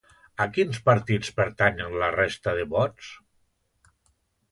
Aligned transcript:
A 0.43 0.45
quins 0.53 0.77
partits 0.87 1.29
pertanyen 1.39 1.93
la 2.03 2.07
resta 2.15 2.55
de 2.61 2.65
vots? 2.73 3.11